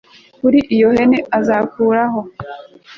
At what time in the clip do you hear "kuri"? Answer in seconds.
0.39-0.59